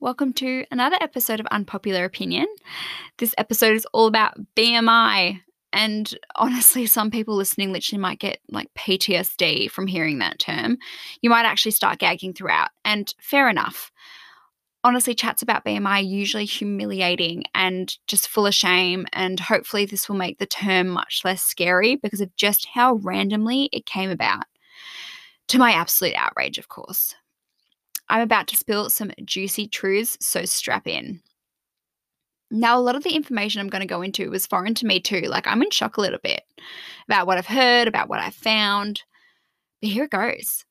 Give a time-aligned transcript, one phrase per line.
[0.00, 2.46] Welcome to another episode of Unpopular Opinion.
[3.16, 5.40] This episode is all about BMI.
[5.72, 10.78] And honestly, some people listening literally might get like PTSD from hearing that term.
[11.20, 12.68] You might actually start gagging throughout.
[12.84, 13.90] And fair enough.
[14.84, 19.04] Honestly, chats about BMI are usually humiliating and just full of shame.
[19.12, 23.68] And hopefully, this will make the term much less scary because of just how randomly
[23.72, 24.44] it came about.
[25.48, 27.16] To my absolute outrage, of course.
[28.08, 31.20] I'm about to spill some juicy truths, so strap in.
[32.50, 35.00] Now, a lot of the information I'm going to go into was foreign to me
[35.00, 35.22] too.
[35.22, 36.42] Like, I'm in shock a little bit
[37.06, 39.02] about what I've heard, about what I've found.
[39.82, 40.64] But here it goes.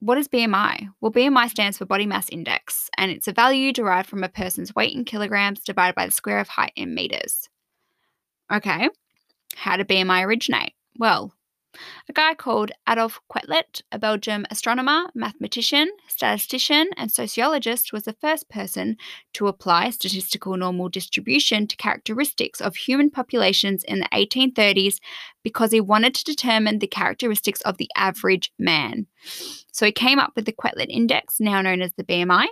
[0.00, 0.88] What is BMI?
[1.00, 4.74] Well, BMI stands for Body Mass Index, and it's a value derived from a person's
[4.74, 7.48] weight in kilograms divided by the square of height in meters.
[8.52, 8.88] Okay,
[9.56, 10.72] how did BMI originate?
[10.98, 11.32] Well,
[12.08, 18.48] a guy called Adolf Quetelet, a Belgian astronomer, mathematician, statistician, and sociologist, was the first
[18.48, 18.96] person
[19.34, 24.98] to apply statistical normal distribution to characteristics of human populations in the 1830s
[25.42, 29.06] because he wanted to determine the characteristics of the average man.
[29.72, 32.46] So he came up with the Quetelet Index, now known as the BMI.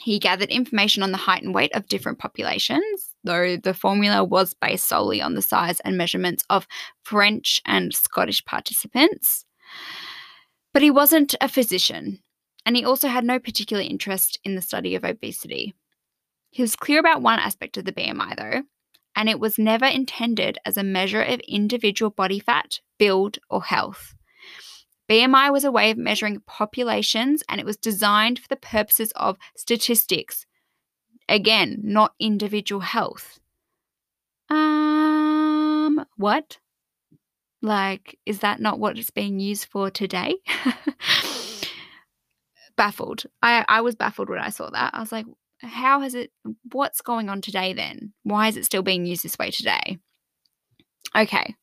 [0.00, 4.54] He gathered information on the height and weight of different populations, though the formula was
[4.54, 6.66] based solely on the size and measurements of
[7.02, 9.44] French and Scottish participants.
[10.72, 12.20] But he wasn't a physician,
[12.64, 15.74] and he also had no particular interest in the study of obesity.
[16.50, 18.62] He was clear about one aspect of the BMI, though,
[19.14, 24.14] and it was never intended as a measure of individual body fat, build, or health.
[25.08, 29.38] BMI was a way of measuring populations and it was designed for the purposes of
[29.56, 30.46] statistics.
[31.28, 33.40] Again, not individual health.
[34.48, 36.58] Um, what?
[37.62, 40.36] Like, is that not what it's being used for today?
[42.76, 43.24] baffled.
[43.42, 44.94] I, I was baffled when I saw that.
[44.94, 45.26] I was like,
[45.62, 46.30] how has it,
[46.72, 48.12] what's going on today then?
[48.22, 49.98] Why is it still being used this way today?
[51.16, 51.54] Okay,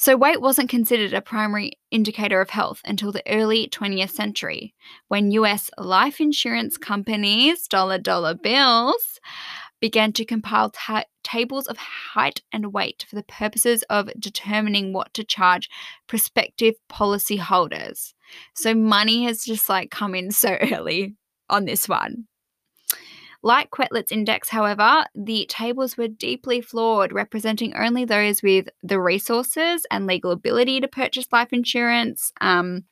[0.00, 4.72] so, weight wasn't considered a primary indicator of health until the early 20th century,
[5.08, 9.20] when US life insurance companies' dollar dollar bills
[9.78, 15.12] began to compile ta- tables of height and weight for the purposes of determining what
[15.12, 15.68] to charge
[16.06, 18.14] prospective policyholders.
[18.54, 21.14] So, money has just like come in so early
[21.50, 22.26] on this one.
[23.42, 29.86] Like Quetelet's index, however, the tables were deeply flawed, representing only those with the resources
[29.90, 32.32] and legal ability to purchase life insurance.
[32.42, 32.84] Um,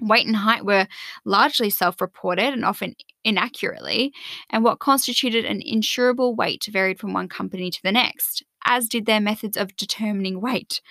[0.00, 0.86] weight and height were
[1.24, 2.94] largely self reported and often
[3.24, 4.12] inaccurately,
[4.50, 9.06] and what constituted an insurable weight varied from one company to the next, as did
[9.06, 10.82] their methods of determining weight.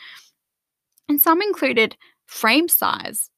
[1.07, 3.29] And some included frame size,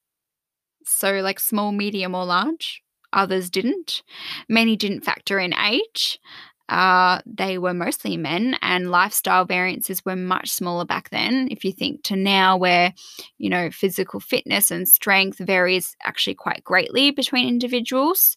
[0.85, 2.81] so like small, medium, or large,
[3.15, 4.03] others didn't.
[4.47, 6.19] Many didn't factor in age.
[6.67, 11.47] Uh, they were mostly men, and lifestyle variances were much smaller back then.
[11.51, 12.93] If you think to now, where
[13.37, 18.35] you know physical fitness and strength varies actually quite greatly between individuals,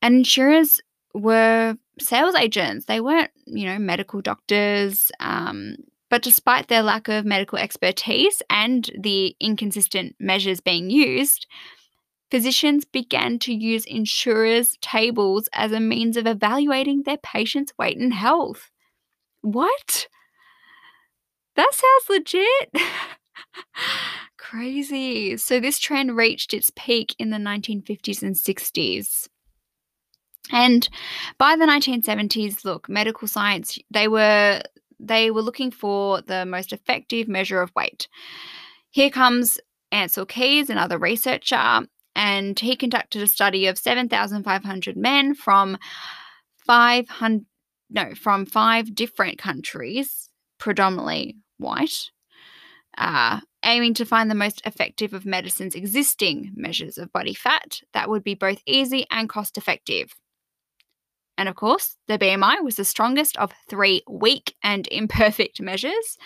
[0.00, 0.80] and insurers
[1.12, 2.86] were sales agents.
[2.86, 5.10] They weren't, you know, medical doctors.
[5.20, 5.76] Um,
[6.08, 11.46] but despite their lack of medical expertise and the inconsistent measures being used,
[12.30, 18.14] physicians began to use insurers' tables as a means of evaluating their patients' weight and
[18.14, 18.70] health.
[19.42, 20.08] What?
[21.54, 22.70] That sounds legit.
[24.36, 25.36] Crazy.
[25.36, 29.28] So, this trend reached its peak in the 1950s and 60s.
[30.52, 30.88] And
[31.38, 34.62] by the 1970s, look, medical science, they were
[34.98, 38.08] they were looking for the most effective measure of weight.
[38.90, 39.58] Here comes
[39.92, 41.80] Ancel Keys, another researcher,
[42.16, 45.78] and he conducted a study of 7,500 men from
[46.66, 47.46] 500
[47.88, 50.28] no from five different countries,
[50.58, 52.10] predominantly white,
[52.98, 58.08] uh, aiming to find the most effective of medicine's existing measures of body fat that
[58.08, 60.16] would be both easy and cost effective.
[61.38, 66.18] And of course, the BMI was the strongest of three weak and imperfect measures.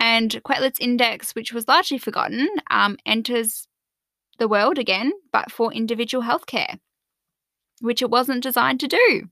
[0.00, 3.68] And Quetelet's index, which was largely forgotten, um, enters
[4.38, 6.78] the world again, but for individual healthcare,
[7.80, 9.28] which it wasn't designed to do.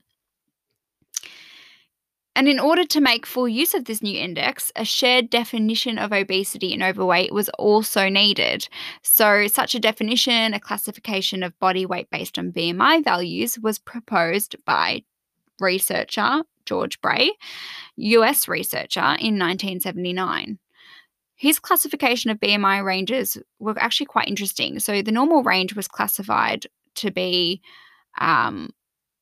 [2.36, 6.12] And in order to make full use of this new index, a shared definition of
[6.12, 8.68] obesity and overweight was also needed.
[9.02, 14.54] So, such a definition, a classification of body weight based on BMI values, was proposed
[14.66, 15.02] by
[15.58, 17.30] researcher George Bray,
[17.96, 20.58] US researcher, in 1979.
[21.36, 24.78] His classification of BMI ranges were actually quite interesting.
[24.78, 26.66] So the normal range was classified
[26.96, 27.60] to be
[28.18, 28.70] um,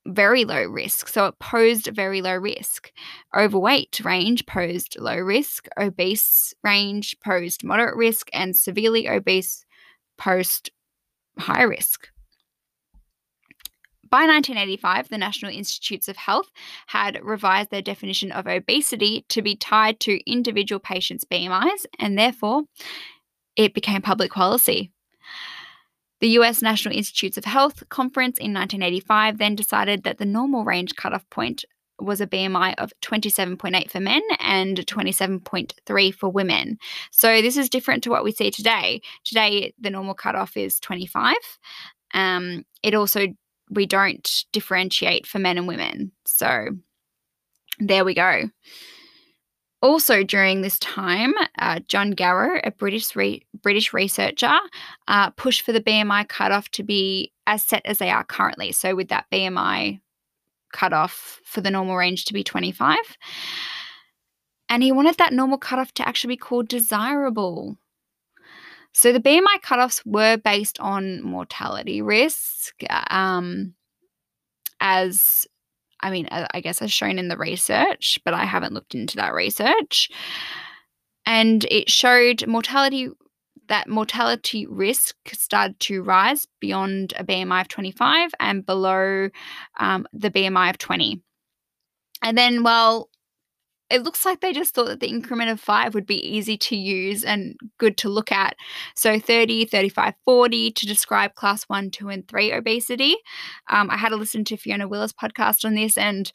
[0.07, 1.09] very low risk.
[1.09, 2.93] So it posed very low risk.
[3.37, 5.67] Overweight range posed low risk.
[5.79, 8.29] Obese range posed moderate risk.
[8.33, 9.65] And severely obese
[10.17, 10.71] posed
[11.39, 12.09] high risk.
[14.15, 16.49] By 1985, the National Institutes of Health
[16.87, 22.63] had revised their definition of obesity to be tied to individual patients' BMIs, and therefore
[23.57, 24.93] it became public policy.
[26.21, 30.95] The US National Institutes of Health conference in 1985 then decided that the normal range
[30.95, 31.65] cutoff point
[31.99, 36.79] was a BMI of 27.8 for men and 27.3 for women.
[37.11, 39.03] So this is different to what we see today.
[39.25, 41.35] Today, the normal cutoff is 25.
[42.15, 43.27] Um, it also
[43.75, 46.13] we don't differentiate for men and women.
[46.25, 46.69] So
[47.79, 48.51] there we go.
[49.83, 54.55] Also, during this time, uh, John Garrow, a British re- British researcher,
[55.09, 58.73] uh, pushed for the BMI cutoff to be as set as they are currently.
[58.73, 60.01] So, with that BMI
[60.73, 62.97] cutoff for the normal range to be 25.
[64.69, 67.77] And he wanted that normal cutoff to actually be called desirable.
[68.95, 72.75] So the BMI cutoffs were based on mortality risk,
[73.11, 73.75] um,
[74.81, 75.47] as
[76.01, 79.33] I mean, I guess as shown in the research, but I haven't looked into that
[79.33, 80.11] research.
[81.25, 83.09] And it showed mortality
[83.69, 89.31] that mortality risk started to rise beyond a BMI of 25 and below
[89.81, 91.23] um, the BMI of 20.
[92.23, 93.09] And then, well,
[93.95, 96.77] it looks like they just thought that the increment of five would be easy to
[96.77, 98.57] use and good to look at.
[98.97, 103.15] So 30, 35, 40 to describe class one, two, and three obesity.
[103.71, 106.33] Um, I had to listen to Fiona Willer's podcast on this, and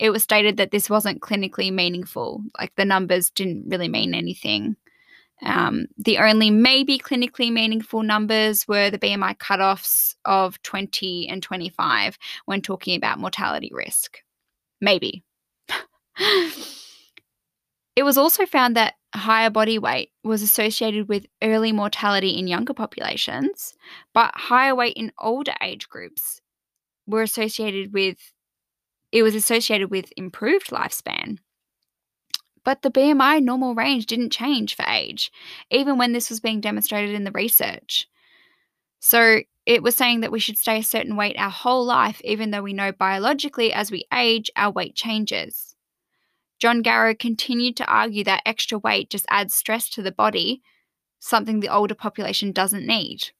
[0.00, 2.42] it was stated that this wasn't clinically meaningful.
[2.58, 4.74] Like the numbers didn't really mean anything.
[5.42, 12.18] Um, the only maybe clinically meaningful numbers were the BMI cutoffs of 20 and 25
[12.46, 14.18] when talking about mortality risk.
[14.80, 15.22] Maybe.
[17.98, 22.72] It was also found that higher body weight was associated with early mortality in younger
[22.72, 23.74] populations,
[24.14, 26.40] but higher weight in older age groups
[27.08, 28.18] were associated with
[29.10, 31.38] it was associated with improved lifespan.
[32.62, 35.32] But the BMI normal range didn't change for age,
[35.68, 38.06] even when this was being demonstrated in the research.
[39.00, 42.52] So it was saying that we should stay a certain weight our whole life, even
[42.52, 45.67] though we know biologically as we age, our weight changes.
[46.58, 50.62] John Garrow continued to argue that extra weight just adds stress to the body,
[51.20, 53.30] something the older population doesn't need.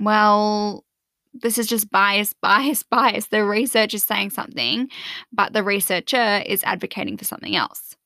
[0.00, 0.84] Well,
[1.32, 3.26] this is just bias, bias, bias.
[3.26, 4.88] The research is saying something,
[5.32, 7.96] but the researcher is advocating for something else.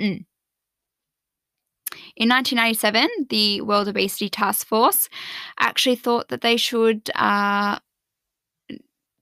[0.00, 0.24] Mm.
[2.16, 5.08] In 1997, the World Obesity Task Force
[5.58, 7.78] actually thought that they should uh,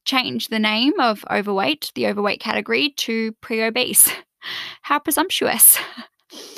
[0.05, 4.11] change the name of overweight, the overweight category, to pre obese.
[4.83, 5.79] How presumptuous.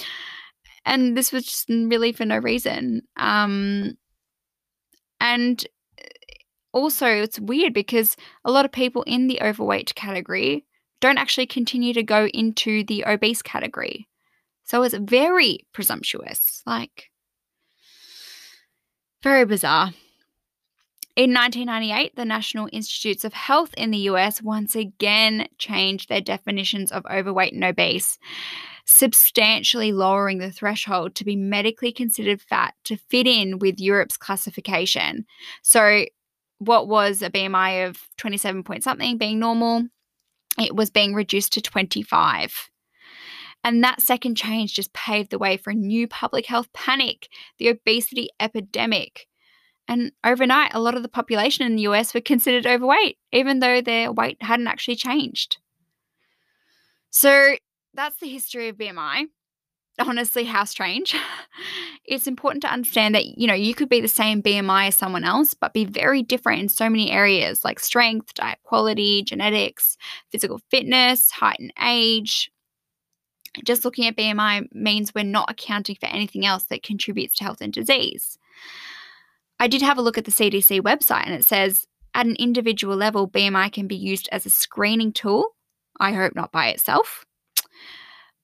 [0.85, 3.03] and this was just really for no reason.
[3.17, 3.97] Um,
[5.21, 5.65] and
[5.99, 6.09] eh,
[6.73, 10.65] also, it's weird because a lot of people in the overweight category
[11.01, 14.09] don't actually continue to go into the obese category.
[14.65, 16.63] So it's very presumptuous.
[16.65, 17.11] Like,
[19.23, 19.93] very bizarre.
[21.17, 26.91] In 1998, the National Institutes of Health in the US once again changed their definitions
[26.91, 28.19] of overweight and obese,
[28.85, 35.25] substantially lowering the threshold to be medically considered fat to fit in with Europe's classification.
[35.63, 36.07] So,
[36.59, 39.85] what was a BMI of 27 point something being normal,
[40.59, 42.71] it was being reduced to 25.
[43.63, 47.29] And that second change just paved the way for a new public health panic,
[47.59, 49.29] the obesity epidemic.
[49.87, 53.81] And overnight, a lot of the population in the US were considered overweight, even though
[53.81, 55.59] their weight hadn't actually changed.
[57.11, 57.57] So
[57.93, 59.27] that's the history of BMI.
[60.01, 61.15] Honestly, how strange.
[62.05, 65.23] it's important to understand that, you know, you could be the same BMI as someone
[65.23, 69.97] else, but be very different in so many areas like strength, diet quality, genetics,
[70.31, 72.51] physical fitness, height and age.
[73.65, 77.61] Just looking at BMI means we're not accounting for anything else that contributes to health
[77.61, 78.37] and disease.
[79.65, 82.97] I did have a look at the CDC website and it says at an individual
[82.97, 85.57] level, BMI can be used as a screening tool.
[85.99, 87.25] I hope not by itself.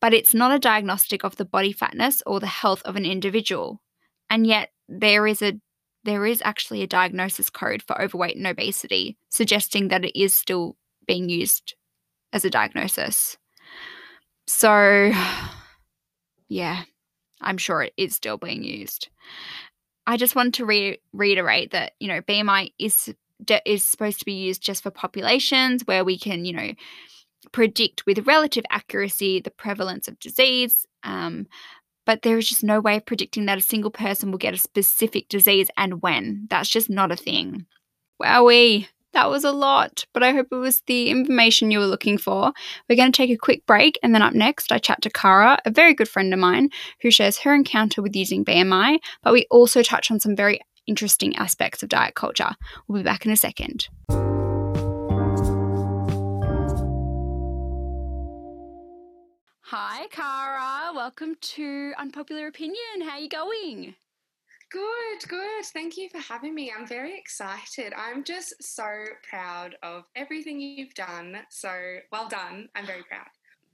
[0.01, 3.83] But it's not a diagnostic of the body fatness or the health of an individual.
[4.31, 5.61] And yet there is a
[6.05, 10.79] there is actually a diagnosis code for overweight and obesity, suggesting that it is still
[11.07, 11.75] being used
[12.33, 13.37] as a diagnosis.
[14.47, 15.13] So,
[16.49, 16.85] yeah,
[17.43, 19.11] I'm sure it is still being used.
[20.07, 23.13] I just want to re- reiterate that, you know, BMI is
[23.65, 26.73] is supposed to be used just for populations where we can, you know,
[27.53, 30.87] predict with relative accuracy the prevalence of disease.
[31.05, 31.47] Um,
[32.05, 34.59] but there is just no way of predicting that a single person will get a
[34.59, 36.47] specific disease and when.
[36.51, 37.67] That's just not a thing.
[38.21, 38.89] Wowee.
[39.13, 42.53] That was a lot, but I hope it was the information you were looking for.
[42.89, 45.59] We're going to take a quick break, and then up next, I chat to Kara,
[45.65, 46.71] a very good friend of mine,
[47.03, 51.35] who shares her encounter with using BMI, but we also touch on some very interesting
[51.37, 52.51] aspects of diet culture.
[52.87, 53.89] We'll be back in a second.
[59.63, 60.93] Hi, Kara.
[60.95, 63.03] Welcome to Unpopular Opinion.
[63.03, 63.95] How are you going?
[64.71, 65.65] Good, good.
[65.73, 66.73] Thank you for having me.
[66.77, 67.93] I'm very excited.
[67.97, 68.89] I'm just so
[69.29, 71.39] proud of everything you've done.
[71.51, 72.69] So well done.
[72.77, 73.27] I'm very proud.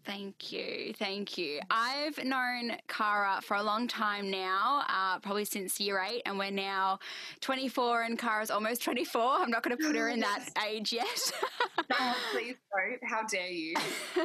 [0.07, 0.95] Thank you.
[0.97, 1.59] Thank you.
[1.69, 6.53] I've known Kara for a long time now, uh, probably since year eight, and we're
[6.53, 7.01] now
[7.41, 9.21] 24, and Kara's almost 24.
[9.21, 11.33] I'm not going to put her in that age yet.
[11.93, 12.55] oh, please
[13.01, 13.11] don't.
[13.11, 13.75] How dare you?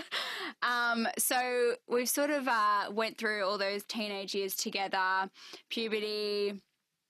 [0.61, 5.31] um, so we've sort of uh, went through all those teenage years together,
[5.71, 6.61] puberty,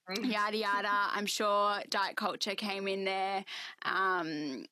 [0.10, 0.32] mm.
[0.32, 0.90] yada yada.
[1.14, 3.44] I'm sure diet culture came in there.
[3.84, 4.64] Um,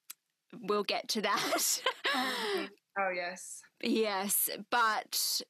[0.62, 1.82] we'll get to that.
[2.16, 3.62] oh, yes.
[3.82, 5.42] Yes, but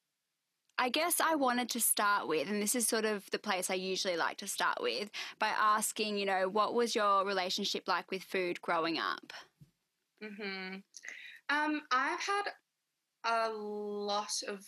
[0.77, 3.73] I guess I wanted to start with, and this is sort of the place I
[3.73, 5.09] usually like to start with,
[5.39, 9.33] by asking, you know, what was your relationship like with food growing up?
[10.23, 10.75] Hmm.
[11.49, 12.43] Um, I've had
[13.25, 14.63] a lot of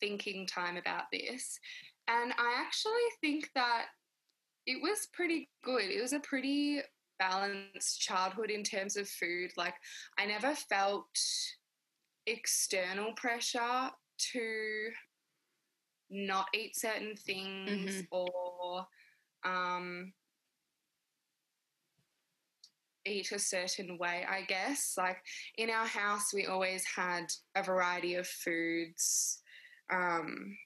[0.00, 1.58] thinking time about this,
[2.08, 3.86] and I actually think that
[4.66, 5.84] it was pretty good.
[5.84, 6.80] It was a pretty
[7.18, 9.50] balanced childhood in terms of food.
[9.56, 9.74] Like,
[10.18, 11.18] I never felt
[12.26, 13.90] external pressure
[14.32, 14.88] to
[16.10, 18.04] not eat certain things mm-hmm.
[18.10, 18.86] or
[19.44, 20.12] um,
[23.06, 24.94] eat a certain way, I guess.
[24.96, 25.18] Like
[25.58, 29.40] in our house, we always had a variety of foods.
[29.92, 30.56] Um,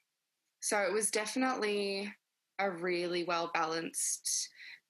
[0.61, 2.13] so it was definitely
[2.59, 4.49] a really well balanced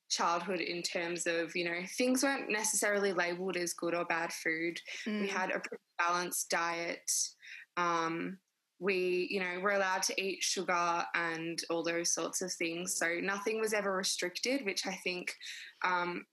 [0.09, 4.81] childhood in terms of you know things weren't necessarily labeled as good or bad food
[5.07, 5.21] mm.
[5.21, 7.11] we had a pretty balanced diet
[7.77, 8.39] um,
[8.81, 13.19] we you know were allowed to eat sugar and all those sorts of things so
[13.21, 15.35] nothing was ever restricted which i think
[15.85, 16.25] um,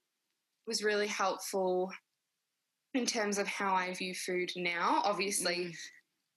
[0.66, 1.92] was really helpful
[2.94, 5.74] in terms of how i view food now obviously mm.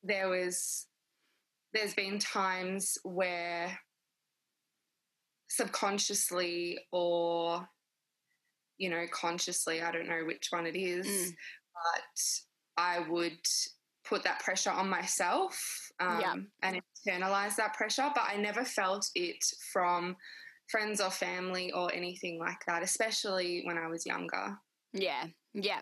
[0.04, 0.88] there was
[1.74, 3.78] there's been times where
[5.50, 7.68] subconsciously or
[8.78, 11.32] you know consciously i don't know which one it is mm.
[11.74, 13.38] but i would
[14.08, 15.60] put that pressure on myself
[16.00, 16.36] um, yeah.
[16.64, 20.16] and internalize that pressure but i never felt it from
[20.68, 24.58] friends or family or anything like that especially when i was younger
[24.94, 25.80] yeah yeah.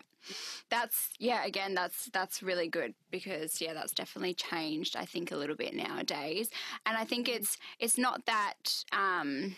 [0.70, 5.36] That's yeah again that's that's really good because yeah that's definitely changed i think a
[5.36, 6.50] little bit nowadays.
[6.86, 9.54] And i think it's it's not that um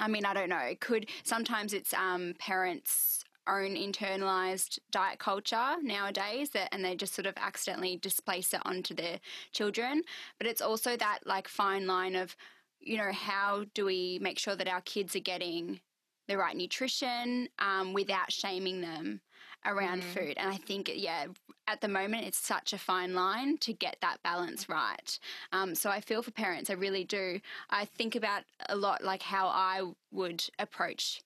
[0.00, 5.76] i mean i don't know it could sometimes it's um parents own internalized diet culture
[5.82, 9.18] nowadays that, and they just sort of accidentally displace it onto their
[9.52, 10.02] children.
[10.38, 12.36] But it's also that like fine line of
[12.80, 15.80] you know how do we make sure that our kids are getting
[16.28, 19.20] the right nutrition um, without shaming them
[19.66, 20.14] around mm.
[20.14, 20.34] food.
[20.36, 21.26] And I think, yeah,
[21.66, 25.18] at the moment, it's such a fine line to get that balance right.
[25.52, 27.40] Um, so I feel for parents, I really do.
[27.70, 31.22] I think about a lot like how I would approach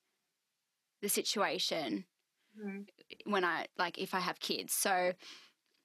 [1.01, 2.05] the situation
[2.61, 2.85] mm.
[3.25, 4.73] when I, like, if I have kids.
[4.73, 5.13] So,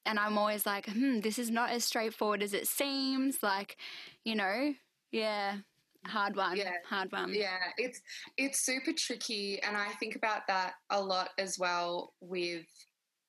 [0.06, 3.42] and I'm always like, hmm, this is not as straightforward as it seems.
[3.42, 3.76] Like,
[4.24, 4.74] you know,
[5.10, 5.56] yeah
[6.06, 8.00] hard one yeah hard one yeah it's
[8.36, 12.66] it's super tricky and i think about that a lot as well with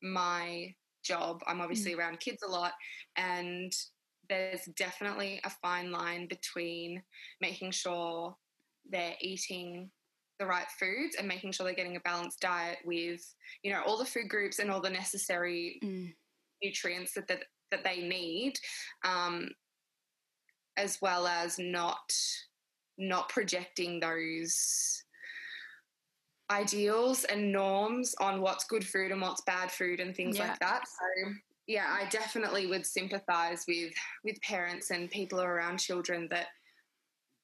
[0.01, 0.73] my
[1.03, 1.97] job i'm obviously mm.
[1.97, 2.73] around kids a lot
[3.17, 3.73] and
[4.29, 7.01] there's definitely a fine line between
[7.41, 8.35] making sure
[8.89, 9.89] they're eating
[10.39, 13.21] the right foods and making sure they're getting a balanced diet with
[13.63, 16.13] you know all the food groups and all the necessary mm.
[16.63, 18.53] nutrients that, that that they need
[19.03, 19.49] um,
[20.77, 22.11] as well as not
[22.99, 25.03] not projecting those
[26.51, 30.49] ideals and norms on what's good food and what's bad food and things yeah.
[30.49, 30.83] like that.
[30.87, 31.31] So
[31.67, 36.47] yeah, I definitely would sympathize with with parents and people around children that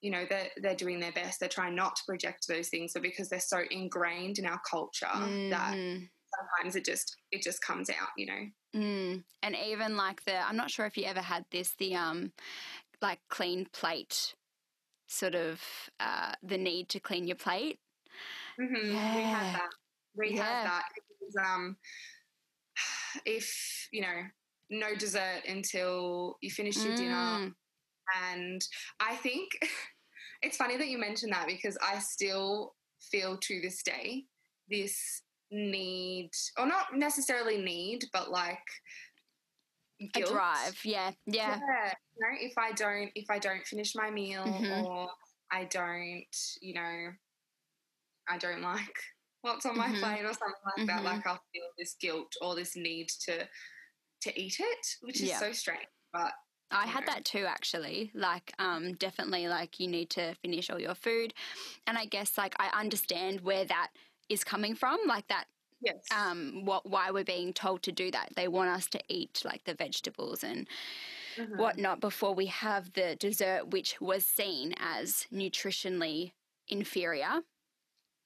[0.01, 3.01] you know they're, they're doing their best they're trying not to project those things but
[3.01, 5.49] because they're so ingrained in our culture mm-hmm.
[5.49, 9.23] that sometimes it just it just comes out you know mm.
[9.41, 12.31] and even like the i'm not sure if you ever had this the um
[13.01, 14.35] like clean plate
[15.07, 15.61] sort of
[15.99, 17.79] uh, the need to clean your plate.
[18.59, 18.91] Mm-hmm.
[18.91, 19.15] Yeah.
[19.15, 19.69] We had that.
[20.15, 20.43] We Yeah.
[20.43, 21.43] have that.
[21.45, 21.77] Um,
[23.25, 24.21] if you know,
[24.69, 27.53] no dessert until you finish your dinner, Mm.
[28.23, 28.61] and
[28.99, 29.49] I think
[30.41, 32.75] it's funny that you mentioned that because I still
[33.11, 34.25] feel to this day
[34.69, 35.21] this
[35.51, 38.57] need, or not necessarily need, but like
[39.99, 40.83] A drive.
[40.85, 41.11] Yeah.
[41.25, 41.59] Yeah.
[41.59, 44.85] Yeah, you know, if I don't if I don't finish my meal Mhm.
[44.85, 45.09] or
[45.51, 47.11] I don't, you know,
[48.27, 48.95] I don't like
[49.41, 49.99] what's on my Mhm.
[49.99, 51.05] plate or something like that, Mhm.
[51.05, 53.47] like I'll feel this guilt or this need to
[54.21, 55.39] to eat it, which is Yeah.
[55.39, 55.87] so strange.
[56.11, 56.33] But
[56.71, 58.11] I had that too actually.
[58.13, 61.33] Like um definitely like you need to finish all your food.
[61.87, 63.91] And I guess like I understand where that
[64.29, 65.47] is coming from, like that
[65.85, 66.15] yes.
[66.15, 68.29] um what why we're being told to do that.
[68.35, 70.67] They want us to eat like the vegetables and
[71.37, 71.65] Mhm.
[71.65, 76.33] whatnot before we have the dessert which was seen as nutritionally
[76.67, 77.41] inferior.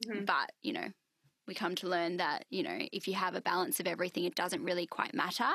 [0.06, 0.26] Mhm.
[0.26, 0.92] But, you know,
[1.48, 4.36] we come to learn that, you know, if you have a balance of everything, it
[4.36, 5.52] doesn't really quite matter.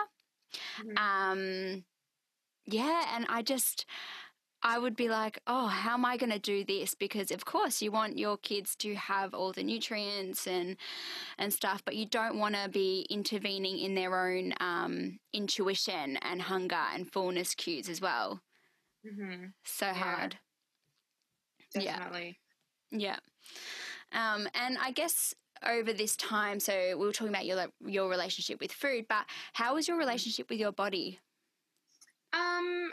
[0.79, 0.99] Mhm.
[0.99, 1.85] Um,
[2.67, 3.87] yeah, and I just,
[4.65, 6.95] I would be like, oh, how am I going to do this?
[6.95, 10.77] Because of course you want your kids to have all the nutrients and
[11.39, 16.43] and stuff, but you don't want to be intervening in their own um, intuition and
[16.43, 18.43] hunger and fullness cues as well.
[19.05, 19.55] Mhm.
[19.65, 19.95] So Yeah.
[19.95, 20.39] hard.
[21.75, 21.99] Yeah.
[21.99, 22.41] Definitely.
[22.91, 23.19] Yeah.
[24.13, 28.61] Um, and I guess over this time, so we were talking about your your relationship
[28.61, 31.21] with food, but how was your relationship with your body?
[32.33, 32.93] Um,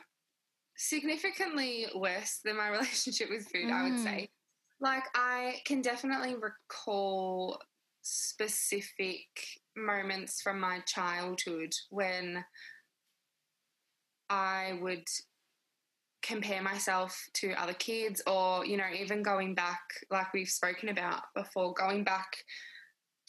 [0.81, 4.03] significantly worse than my relationship with food, I would Mm.
[4.03, 4.29] say.
[4.79, 7.61] Like, I can definitely recall
[8.01, 9.27] specific
[9.75, 12.43] moments from my childhood when
[14.29, 15.05] I would
[16.23, 21.23] compare myself to other kids, or, you know, even going back, like we've spoken about
[21.35, 22.43] before, going back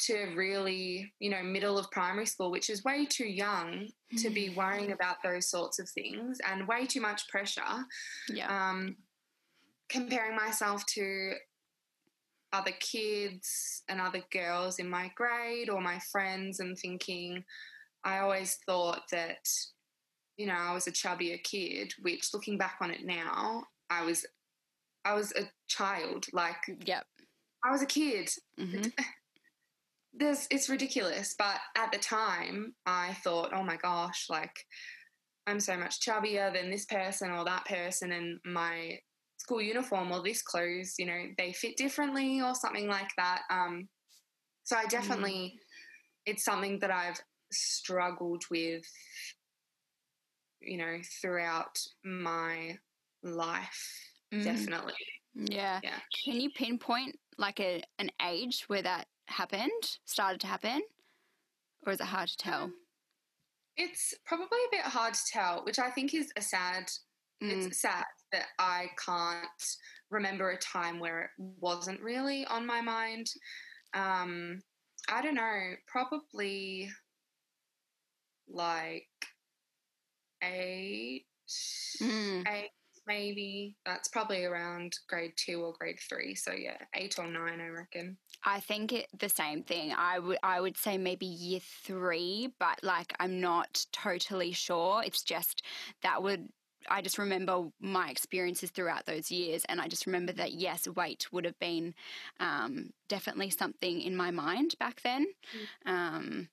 [0.06, 3.88] to really, you know, middle of primary school, which is way too young
[4.18, 7.62] to be worrying about those sorts of things and way too much pressure.
[8.28, 8.48] Yeah.
[8.48, 8.96] Um,
[9.88, 11.34] comparing myself to
[12.52, 17.44] other kids and other girls in my grade or my friends and thinking,
[18.04, 19.48] I always thought that,
[20.36, 24.26] you know, I was a chubbier kid, which looking back on it now, I was
[25.04, 26.26] I was a child.
[26.32, 27.06] Like Yep.
[27.64, 28.82] I was a kid hmm
[30.14, 34.54] there's it's ridiculous but at the time i thought oh my gosh like
[35.46, 38.98] i'm so much chubbier than this person or that person and my
[39.38, 43.88] school uniform or this clothes you know they fit differently or something like that um
[44.64, 45.58] so i definitely
[46.26, 47.20] it's something that i've
[47.50, 48.84] struggled with
[50.60, 52.76] you know throughout my
[53.22, 54.44] life Mm.
[54.44, 54.94] definitely
[55.34, 55.80] Yeah.
[55.82, 55.98] Yeah.
[56.24, 60.82] Can you pinpoint like a an age where that happened, started to happen,
[61.86, 62.70] or is it hard to tell?
[63.78, 66.84] it's probably a bit hard to tell which i think is a sad
[67.42, 67.66] Mm.
[67.66, 69.64] it's sad that I can't
[70.10, 73.26] remember a time where it wasn't really on my mind.
[73.94, 74.62] Um,
[75.08, 76.88] I don't know, probably
[78.48, 79.08] like
[80.44, 81.26] eight,
[82.00, 82.46] Mm.
[82.48, 82.70] eight
[83.06, 83.76] maybe.
[83.84, 86.34] That's probably around grade two or grade three.
[86.34, 88.18] So yeah, eight or nine, I reckon.
[88.44, 89.92] I think it, the same thing.
[89.92, 95.02] I would I would say maybe year three, but like I'm not totally sure.
[95.04, 95.62] It's just
[96.02, 96.48] that would
[96.88, 101.32] I just remember my experiences throughout those years, and I just remember that yes, weight
[101.32, 101.94] would have been
[102.40, 105.26] um, definitely something in my mind back then.
[105.86, 106.48] Um,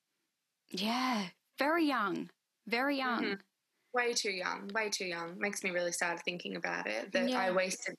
[0.70, 2.30] yeah, very young,
[2.68, 3.26] very young.
[3.26, 3.42] Mhm.
[3.94, 5.40] Way too young, way too young.
[5.40, 7.36] Makes me really sad thinking about it that Yeah.
[7.36, 7.96] I wasted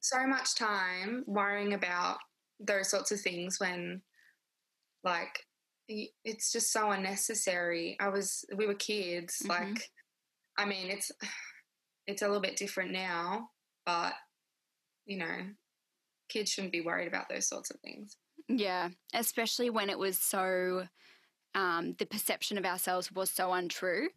[0.00, 2.18] so much time worrying about
[2.58, 4.02] those sorts of things when,
[5.04, 5.46] like,
[5.88, 7.96] it's just so unnecessary.
[8.00, 9.44] I was, we were kids.
[9.44, 9.48] Mhm.
[9.48, 9.90] Like,
[10.58, 11.12] I mean, it's,
[12.06, 13.50] it's a little bit different now,
[13.86, 14.14] but,
[15.06, 15.54] you know,
[16.28, 18.16] kids shouldn't be worried about those sorts of things.
[18.48, 20.88] Yeah, especially when it was so.
[21.54, 24.10] Um, the perception of ourselves was so untrue.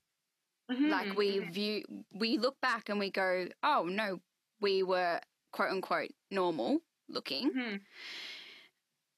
[0.83, 1.51] Like we Mhm.
[1.51, 4.21] view we look back and we go oh no
[4.61, 7.85] we were quote unquote normal looking Mhm.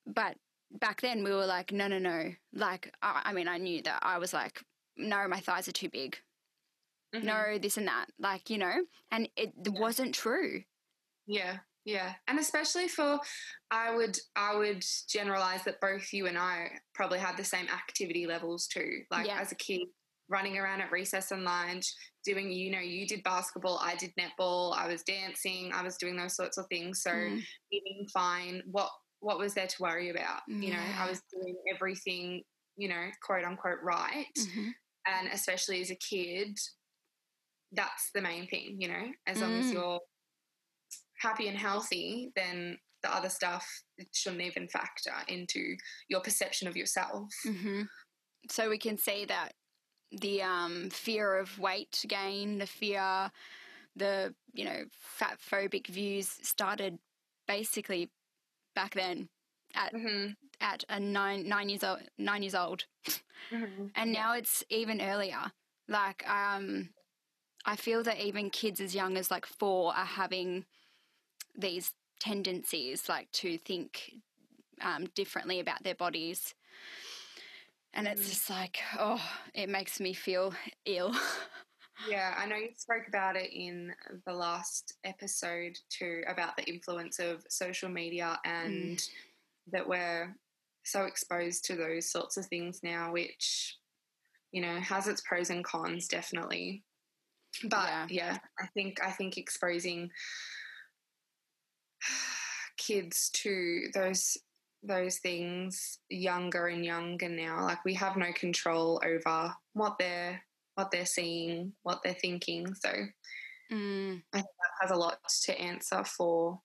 [0.05, 0.38] but
[0.71, 4.03] back then we were like no no no like I, I mean i knew that
[4.03, 4.63] i was like
[4.95, 6.19] no my thighs are too big
[7.13, 7.25] Mhm.
[7.25, 9.79] no this and that like you know and it Yeah.
[9.79, 10.63] wasn't true
[11.27, 12.15] Yeah, yeah.
[12.27, 13.19] And especially for
[13.71, 18.25] I would I would generalize that both you and I probably had the same activity
[18.25, 19.05] levels too.
[19.12, 19.39] Like Yeah.
[19.39, 19.88] as a kid,
[20.29, 21.91] running around at recess and lunch,
[22.23, 26.15] doing you know, you did basketball, I did netball, I was dancing, I was doing
[26.15, 27.01] those sorts of things.
[27.01, 27.43] So Mm.
[27.71, 28.61] eating fine.
[28.71, 28.89] What
[29.21, 30.41] what was there to worry about?
[30.61, 32.43] You know, I was doing everything,
[32.77, 34.25] you know, quote unquote right.
[34.37, 34.73] Mhm.
[35.07, 36.57] And especially as a kid,
[37.71, 39.73] that's the main thing, you know, as long as Mm.
[39.73, 39.99] you're
[41.17, 45.75] happy and healthy, then the other stuff shouldn't even factor into
[46.07, 47.29] your perception of yourself.
[47.43, 47.83] hmm
[48.49, 49.53] So we can see that
[50.12, 53.32] the um, fear of weight gain, the fear,
[53.95, 57.00] the you know fat phobic views started
[57.48, 58.10] basically
[58.76, 59.30] back then
[59.76, 60.28] at hmm
[60.62, 62.86] at a nine nine years old nine years old,
[63.52, 65.52] hmm and now it's even earlier.
[65.88, 66.89] Like um,
[67.65, 70.65] I feel that even kids as young as like four are having
[71.58, 74.13] these tendencies, like to think
[74.82, 76.54] um, differently about their bodies.
[77.93, 78.30] And it's Mm.
[78.30, 79.21] just like, oh,
[79.54, 80.54] it makes me feel
[80.86, 81.13] ill.
[81.97, 83.93] Yeah, I know you spoke about it in
[84.25, 89.02] the last episode too about the influence of social media and
[89.67, 90.36] that we're
[90.86, 93.78] so exposed to those sorts of things now, which,
[94.52, 96.86] you know, has its pros and cons definitely.
[97.63, 98.08] But Yeah.
[98.10, 100.12] yeah, I think I think exposing
[102.78, 104.38] kids to those
[104.83, 107.63] those things younger and younger now.
[107.63, 110.43] Like we have no control over what they're
[110.75, 112.73] what they're seeing what they're thinking.
[112.75, 112.89] So
[113.71, 116.61] Mm, I think that has a lot to answer for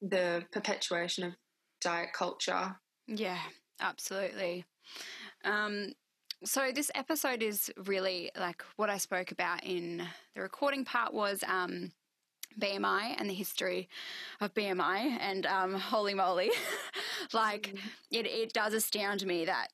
[0.00, 1.34] the perpetuation of
[1.80, 2.76] diet culture.
[3.06, 3.42] Yeah,
[3.80, 4.64] absolutely.
[5.44, 5.92] Um,
[6.44, 11.42] so this episode is really like what I spoke about in the recording part was
[11.44, 11.92] um,
[12.58, 13.88] BMI and the history
[14.40, 16.50] of BMI, and um, holy moly,
[17.32, 17.74] like
[18.10, 19.68] it, it does astound me that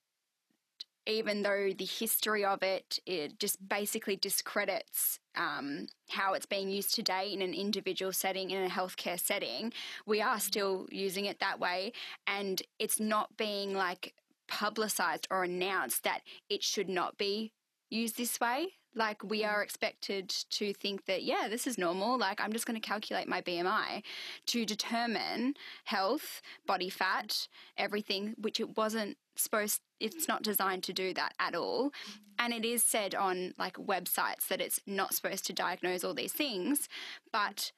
[1.06, 6.94] even though the history of it it just basically discredits um, how it's being used
[6.94, 9.72] today in an individual setting in a healthcare setting
[10.06, 11.92] we are still using it that way.
[12.26, 14.14] And it's not being like
[14.48, 17.52] publicized or announced that it should not be
[17.90, 22.40] used this way like we are expected to think that yeah this is normal like
[22.40, 24.02] i'm just going to calculate my bmi
[24.46, 25.54] to determine
[25.84, 31.54] health body fat everything which it wasn't supposed it's not designed to do that at
[31.54, 31.90] all.
[32.38, 36.32] And it is said on like websites that it's not supposed to diagnose all these
[36.32, 36.88] things
[37.32, 37.72] but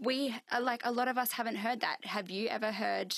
[0.00, 2.04] we uh, like a lot of us haven't heard that.
[2.04, 3.14] Have you ever heard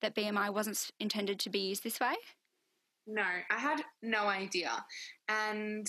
[0.00, 2.14] that bmi wasn't intended to be used this way?
[3.06, 4.84] No i had no idea.
[5.28, 5.88] And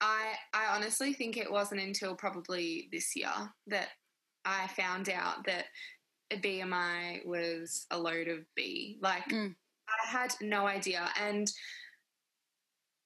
[0.00, 3.32] i i honestly think it wasn't until probably this year
[3.66, 3.88] that
[4.44, 5.66] i found out that
[6.32, 9.54] a bmi was a load of b like Mm.
[9.88, 11.08] I had no idea.
[11.20, 11.50] And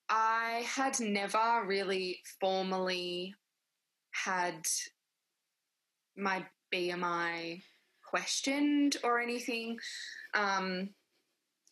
[0.09, 3.35] I had never really formally
[4.13, 4.67] had
[6.17, 7.63] my BMI
[8.05, 9.79] questioned or anything.
[10.35, 10.91] Um,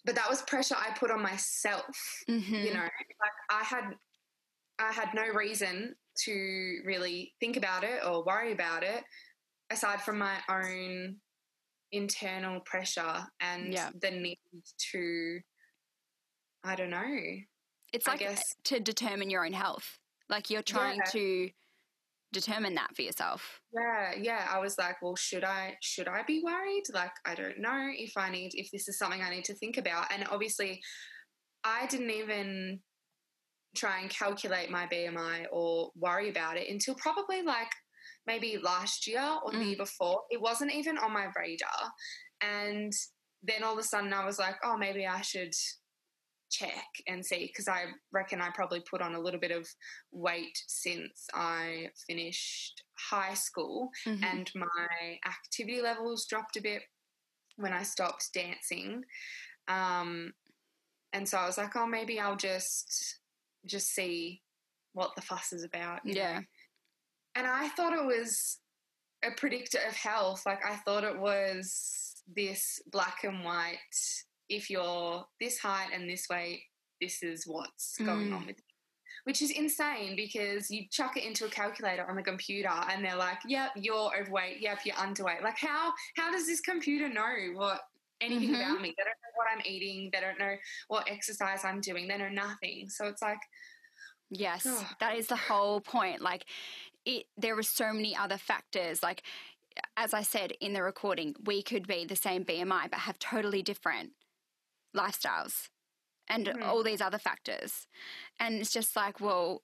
[0.05, 1.85] but that was pressure I put on myself.
[2.29, 2.55] mm-hmm.
[2.55, 3.95] You know, like I had
[4.79, 9.05] I had no reason to really think about it or worry about it
[9.71, 11.17] aside from my own
[11.93, 13.91] internal pressure and Yeah.
[14.01, 14.39] the need
[14.93, 15.41] to
[16.65, 17.37] I don't know.
[17.93, 18.21] it's like
[18.65, 21.11] to determine your own health like you're trying Yeah.
[21.13, 21.51] to
[22.33, 24.47] determine that for yourself Yeah, yeah.
[24.51, 26.83] I was like, well, should I should I be worried?
[26.93, 29.79] Like, I don't know if I need if this is something I need to think
[29.79, 30.13] about.
[30.13, 30.83] And obviously
[31.65, 32.83] I didn't even
[33.77, 37.71] try and calculate my BMI or worry about it until probably like
[38.27, 39.67] maybe last year or the Mm.
[39.69, 40.23] year before.
[40.31, 41.93] It wasn't even on my radar.
[42.41, 42.93] And
[43.43, 45.55] then all of a sudden I was like, oh, maybe I should
[46.51, 49.69] check and see because I reckon I probably put on a little bit of
[50.13, 54.25] weight since I finished high school Mhm.
[54.25, 56.83] and my activity levels dropped a bit
[57.57, 59.05] when I stopped dancing.
[59.69, 60.33] Um,
[61.13, 63.18] and so I was like, oh, maybe I'll just
[63.67, 64.43] just see
[64.93, 66.01] what the fuss is about.
[66.05, 66.21] you know?
[66.21, 66.41] yeah
[67.35, 68.59] And I thought it was
[69.25, 70.43] a predictor of health.
[70.47, 73.79] Like I thought it was this black and white.
[74.49, 76.63] If you're this height and this weight,
[77.01, 78.35] this is what's going Mm.
[78.37, 78.65] on with you.
[79.25, 83.17] Which is insane because you chuck it into a calculator on the computer and they're
[83.17, 84.61] like, "Yep, you're overweight.
[84.61, 87.83] Yep, you're underweight." Like how how does this computer know what
[88.21, 88.55] anything Mhm.
[88.57, 88.95] about me?
[88.97, 90.11] They don't what I'm eating.
[90.13, 90.55] They don't know
[90.89, 92.09] what exercise I'm doing.
[92.09, 92.89] They know nothing.
[92.91, 93.39] So it's like,
[94.31, 94.85] Yes, Ugh.
[95.01, 96.21] that is the whole point.
[96.21, 96.45] Like,
[97.07, 97.25] it.
[97.39, 99.03] There are so many other factors.
[99.03, 99.23] Like,
[99.97, 103.63] as I said in the recording, we could be the same BMI but have totally
[103.63, 104.13] different
[104.95, 105.69] lifestyles
[106.29, 106.63] and Mhm.
[106.63, 107.87] all these other factors.
[108.39, 109.63] And it's just like, well,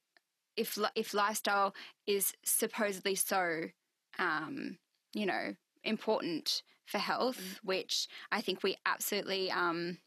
[0.56, 1.74] if if lifestyle
[2.06, 3.70] is supposedly so,
[4.18, 4.78] um,
[5.12, 7.56] you know, important, for health, Mm.
[7.62, 9.98] which I think we absolutely um,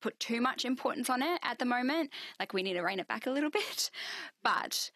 [0.00, 2.12] put too much importance on it at the moment.
[2.38, 3.90] Like we need to rein it back a little bit.
[4.42, 4.90] But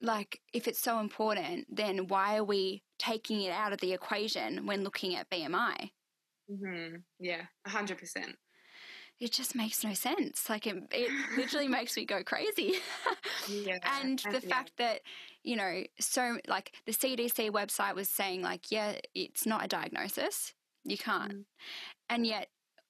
[0.00, 4.66] like if it's so important, then why are we taking it out of the equation
[4.66, 5.92] when looking at BMI?
[6.48, 8.36] hmm Yeah, hundred percent.
[9.18, 10.48] It just makes no sense.
[10.50, 12.74] Like it, it literally makes me go crazy.
[13.46, 14.50] Yeah, and the yeah.
[14.50, 15.02] fact that
[15.44, 20.54] you know so like the cdc website was saying like yeah it's not a diagnosis.
[20.84, 21.32] You can't.
[21.32, 21.44] Mm.
[22.10, 22.48] and yet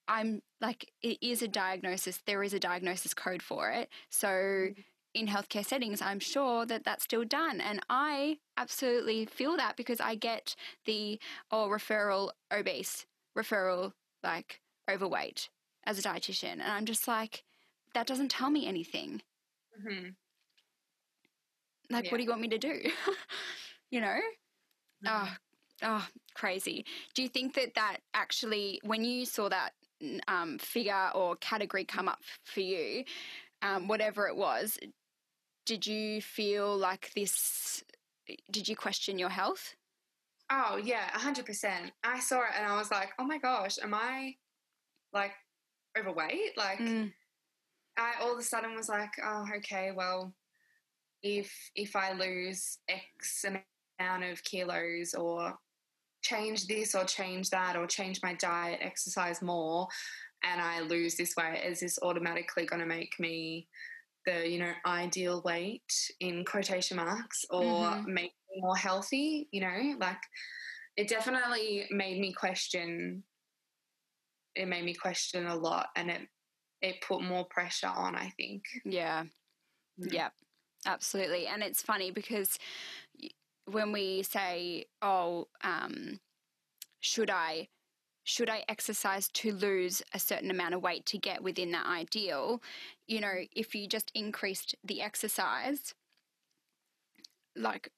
[0.09, 3.89] i'm like it is a diagnosis there is a diagnosis code for it.
[4.11, 4.85] So Mm.
[5.15, 7.61] in healthcare settings i'm sure that that's still done.
[7.61, 13.05] And i absolutely feel that because i get the oh referral obese
[13.37, 14.61] referral like
[14.91, 15.49] overweight
[15.85, 16.53] as a dietitian.
[16.55, 17.45] And i'm just like
[17.95, 19.21] that doesn't tell me anything.
[19.87, 20.09] Hmm
[21.93, 22.81] like, what do you want me to do?
[23.91, 24.19] you know?
[25.05, 25.09] Mm-hmm.
[25.09, 25.29] Oh,
[25.83, 26.85] oh, crazy.
[27.15, 29.71] Do you think that that actually, when you saw that
[30.29, 33.05] um, figure or category come up for you,
[33.63, 34.79] um, whatever it was,
[35.67, 37.85] did you feel like this?
[38.51, 39.75] Did you question your health?
[40.51, 41.93] Oh yeah, hundred percent.
[42.05, 44.35] I saw it and I was like, oh my gosh, am I
[45.13, 45.33] like
[45.99, 46.57] overweight?
[46.57, 47.13] Like Mm,
[47.97, 50.35] I all of a sudden was like, oh okay, well,
[51.23, 55.59] if if I lose X amount of kilos or
[56.23, 59.89] change this or change that or change my diet, exercise more,
[60.45, 63.69] and I lose this weight, is this automatically going to make me
[64.27, 68.07] the you know ideal weight in quotation marks or Mhm.
[68.07, 69.49] make me more healthy?
[69.53, 70.23] You know, like
[70.97, 73.25] it definitely made me question.
[74.55, 76.29] It made me question a lot, and it
[76.83, 78.15] it put more pressure on.
[78.17, 78.65] I think.
[78.85, 79.25] yeah.
[79.99, 80.13] Mm.
[80.13, 80.31] Yeah,
[80.87, 81.47] absolutely.
[81.47, 82.59] And it's funny because
[83.67, 86.21] when we say, "Oh, um,
[87.01, 87.69] should I
[88.25, 92.63] should I exercise to lose a certain amount of weight to get within that ideal?"
[93.07, 95.95] You know, if you just increased the exercise,
[97.57, 97.91] like.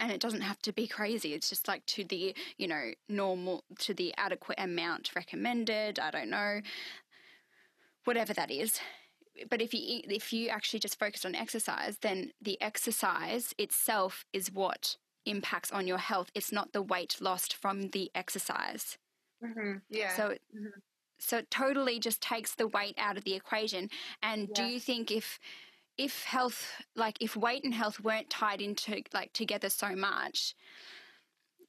[0.00, 1.32] And it doesn't have to be crazy.
[1.32, 6.00] It's just like to the, you know, normal, to the adequate amount recommended.
[6.00, 6.60] I don't know.
[8.04, 8.80] Whatever that is
[9.50, 14.50] but if you if you actually just focus on exercise then the exercise itself is
[14.52, 16.30] what impacts on your health.
[16.34, 18.98] It's not the weight lost from the exercise.
[19.40, 20.24] Hmm Yeah.
[20.24, 20.82] so Mhm.
[21.20, 23.90] so it totally just takes the weight out of the equation.
[24.22, 25.38] And do you think if
[25.98, 30.54] if health like if weight and health weren't tied into like together so much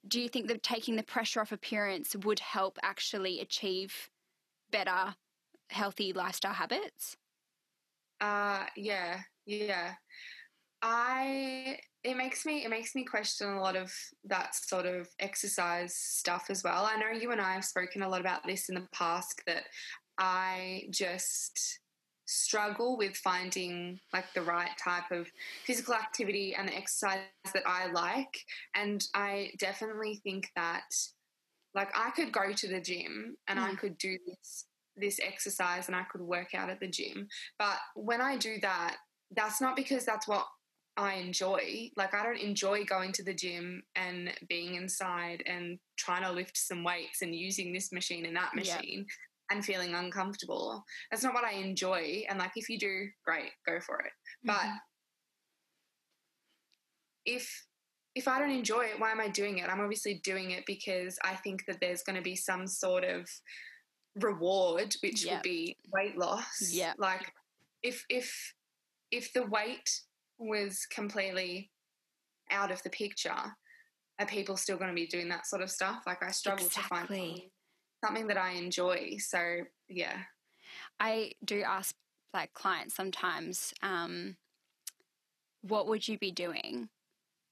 [0.07, 4.09] do you think that taking the pressure off appearance would help actually achieve
[4.71, 5.15] better
[5.69, 7.17] healthy lifestyle habits
[8.23, 9.95] Uh yeah, yeah.
[10.81, 13.93] I it makes me it makes me question a lot of
[14.25, 16.85] that sort of exercise stuff as well.
[16.85, 19.65] I know you and I have spoken a lot about this in the past that
[20.19, 21.81] I just
[22.27, 25.31] struggle with finding like the right type of
[25.65, 30.85] physical activity and the exercise that I like and I definitely think that
[31.75, 33.75] like I could go to the gym and I Mm.
[33.75, 37.27] could do this this exercise and I could work out at the gym
[37.59, 38.97] but when I do that,
[39.35, 40.45] that's not because that's what
[40.97, 41.89] I enjoy.
[41.97, 46.57] Like, I don't enjoy going to the gym and being inside and trying to lift
[46.57, 49.05] some weights and using this machine and that machine
[49.49, 50.83] and feeling uncomfortable.
[51.09, 52.25] That's not what I enjoy.
[52.29, 54.11] And, like, if you do, great, go for it.
[54.43, 54.79] But Mhm.
[57.25, 57.67] if
[58.15, 59.67] if I don't enjoy it, why am I doing it?
[59.67, 63.27] I'm obviously doing it because I think that there's going to be some sort of
[64.15, 65.33] reward, which Yep.
[65.33, 66.71] would be weight loss.
[66.71, 66.93] Yeah.
[66.97, 67.33] Like
[67.81, 68.53] if if
[69.11, 70.01] if the weight
[70.37, 71.71] was completely
[72.49, 73.55] out of the picture,
[74.19, 76.03] are people still going to be doing that sort of stuff?
[76.05, 77.49] Like I struggle to find something,
[78.03, 79.17] something that I enjoy.
[79.19, 80.23] So yeah.
[80.99, 81.95] I do ask
[82.33, 84.37] like clients sometimes, um,
[85.61, 86.89] what would you be doing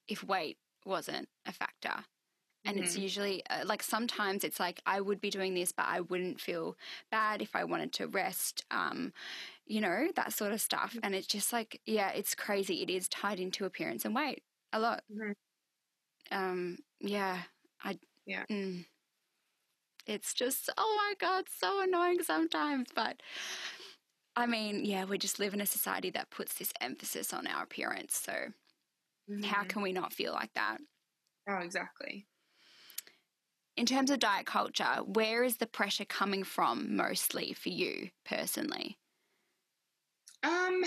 [0.07, 2.05] if weight wasn't a factor?
[2.65, 2.97] And it's Mhm.
[2.97, 6.77] usually uh, like sometimes it's like I would be doing this, but I wouldn't feel
[7.09, 9.13] bad if I wanted to rest, um,
[9.65, 10.99] you know, that sort of stuff.
[11.03, 12.83] And it's just like, yeah, it's crazy.
[12.83, 14.43] It is tied into appearance and weight
[14.73, 15.03] a lot.
[15.09, 15.33] Mhm.
[16.31, 17.43] Um, yeah,
[17.83, 18.45] I, Yeah.
[18.49, 18.85] mm,
[20.07, 22.89] it's just, oh my God, so annoying sometimes.
[22.93, 23.21] But
[24.35, 27.63] I mean, yeah, we just live in a society that puts this emphasis on our
[27.63, 28.17] appearance.
[28.17, 28.53] So
[29.43, 29.65] how Mhm.
[29.65, 30.81] can we not feel like that?
[31.47, 32.27] Oh, exactly.
[33.77, 38.97] In terms of diet culture, where is the pressure coming from mostly for you personally?
[40.43, 40.83] Um,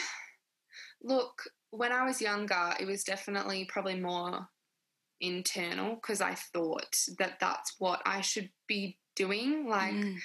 [1.02, 4.48] look, when I was younger, it was definitely probably more
[5.20, 9.66] internal because I thought that that's what I should be doing.
[9.68, 10.16] Like, mm.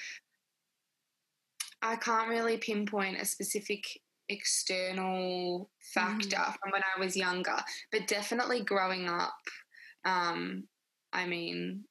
[1.82, 3.84] I can't really pinpoint a specific
[4.28, 6.44] external factor mm.
[6.44, 7.56] from when I was younger,
[7.90, 9.34] but definitely growing up.
[10.04, 10.64] Um,
[11.12, 11.84] I mean,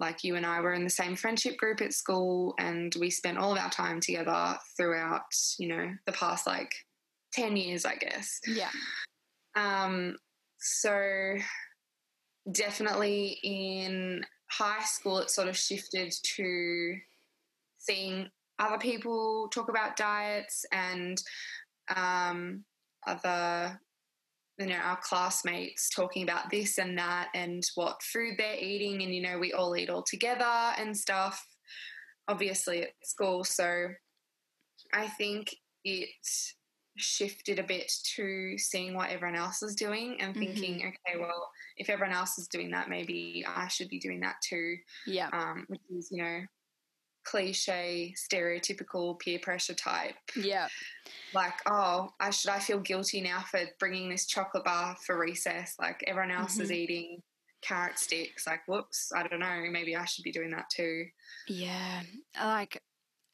[0.00, 3.38] like you and I were in the same friendship group at school, and we spent
[3.38, 5.22] all of our time together throughout,
[5.58, 6.72] you know, the past like
[7.34, 8.40] 10 years, I guess.
[8.46, 8.70] Yeah.
[9.54, 10.16] Um,
[10.58, 11.36] so
[12.50, 16.96] definitely in high school, it sort of shifted to
[17.78, 21.20] seeing other people talk about diets and
[21.94, 22.64] um,
[23.06, 23.80] other,
[24.60, 29.02] you know, our classmates talking about this and that and what food they're eating.
[29.02, 30.44] And, you know, we all eat all together
[30.78, 31.42] and stuff,
[32.28, 33.42] obviously at school.
[33.42, 33.88] So
[34.92, 36.10] I think it
[36.98, 40.88] shifted a bit to seeing what everyone else is doing and thinking, mm-hmm.
[40.88, 44.76] okay, well, if everyone else is doing that, maybe I should be doing that too.
[45.06, 45.30] Yeah.
[45.32, 46.40] Um, which is, you know,
[47.24, 50.14] cliche, stereotypical peer pressure type.
[50.36, 50.68] Yeah.
[51.34, 55.76] Like, oh, I should I feel guilty now for bringing this chocolate bar for recess?
[55.78, 56.62] Like everyone else mm-hmm.
[56.62, 57.22] is eating
[57.62, 58.46] carrot sticks.
[58.46, 59.62] Like, whoops, I don't know.
[59.70, 61.06] Maybe I should be doing that too.
[61.48, 62.02] Yeah.
[62.38, 62.82] Like,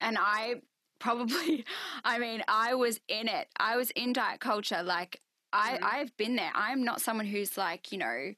[0.00, 0.56] and I
[0.98, 1.64] probably
[2.04, 5.20] i mean i was in it i was in diet culture like
[5.52, 5.84] i mm-hmm.
[5.84, 8.32] i've been there i'm not someone who's like you know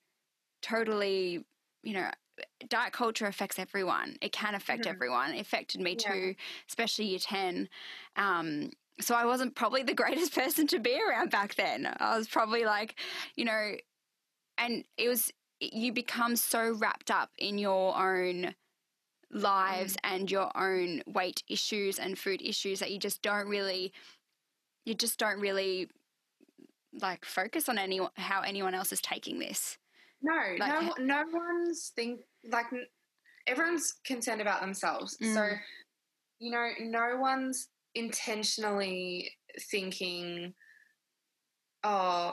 [0.62, 1.44] totally
[1.82, 2.10] you know
[2.68, 4.94] diet culture affects everyone it can affect mm-hmm.
[4.94, 6.12] everyone it affected me yeah.
[6.12, 6.34] too
[6.68, 7.68] especially year 10
[8.16, 8.70] um,
[9.00, 12.64] so i wasn't probably the greatest person to be around back then i was probably
[12.64, 12.98] like
[13.36, 13.72] you know
[14.58, 18.54] and it was you become so wrapped up in your own
[19.30, 20.00] lives mm.
[20.04, 23.92] and your own weight issues and food issues that you just don't really
[24.84, 25.88] you just don't really
[27.00, 29.76] like focus on any how anyone else is taking this
[30.22, 32.20] no like, no no one's think
[32.50, 32.66] like
[33.46, 35.34] everyone's concerned about themselves mm.
[35.34, 35.48] so
[36.38, 39.30] you know no one's intentionally
[39.70, 40.52] thinking
[41.84, 42.32] oh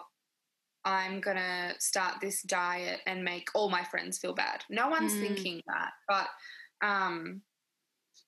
[0.84, 5.14] i'm going to start this diet and make all my friends feel bad no one's
[5.14, 5.22] mm.
[5.22, 6.28] thinking that but
[6.86, 7.42] um,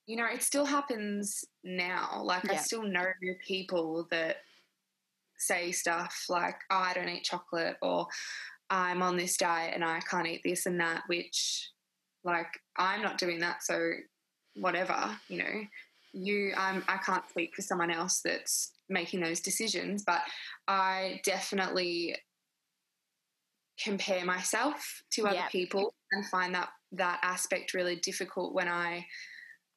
[0.08, 2.22] you know, it still happens now.
[2.24, 2.54] Like, yeah.
[2.54, 3.06] I still know
[3.46, 4.38] people that
[5.38, 8.08] say stuff like, oh, I don't eat chocolate, or
[8.70, 11.70] I'm on this diet and I can't eat this and that, which,
[12.24, 13.64] like, I'm not doing that.
[13.64, 13.92] So,
[14.56, 15.62] whatever, you know,
[16.14, 20.22] you, I'm, I can't speak for someone else that's making those decisions, but
[20.68, 22.16] I definitely
[23.82, 25.52] compare myself to other yep.
[25.52, 29.06] people and find that that aspect really difficult when I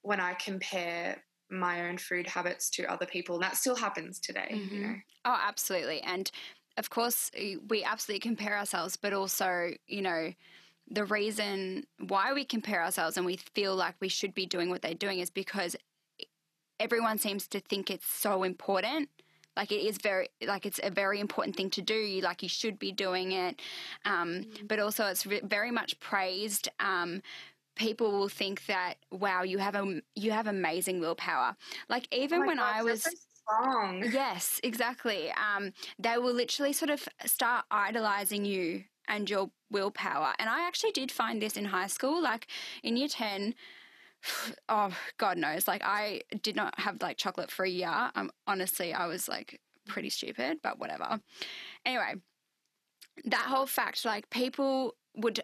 [0.03, 3.35] when I compare my own food habits to other people.
[3.35, 4.75] And that still happens today, mm-hmm.
[4.75, 4.95] you know.
[5.25, 6.01] Oh, absolutely.
[6.03, 6.31] And
[6.77, 7.31] of course,
[7.69, 10.33] we absolutely compare ourselves, but also, you know,
[10.91, 14.83] the reason why we compare ourselves and we feel like we should be doing what
[14.83, 15.77] they're doing is because
[16.81, 19.09] everyone seems to think it's so important.
[19.57, 21.95] Like it is very like it's a very important thing to do.
[21.95, 23.61] You like you should be doing it.
[24.05, 24.69] Um, mm.
[24.69, 26.69] but also it's re- very much praised.
[26.81, 27.21] Um,
[27.77, 31.57] people will think that wow you have a you have amazing willpower.
[31.89, 33.07] Like even oh when God, i was
[33.59, 34.05] strong.
[34.13, 35.33] yes exactly.
[35.33, 40.33] Um, they will literally sort of start idolizing you and your willpower.
[40.39, 42.47] And i actually did find this in high school like
[42.83, 43.55] in year 10
[44.69, 45.67] oh god knows.
[45.69, 49.61] Like i did not have like chocolate for a year um, honestly i was like
[49.87, 51.21] pretty stupid but whatever.
[51.85, 52.15] Anyway
[53.25, 55.41] that whole fact like people would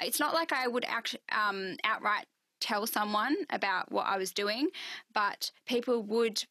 [0.00, 2.26] it's not like i would act um outright
[2.60, 4.68] tell someone about what i was doing
[5.14, 6.44] but people would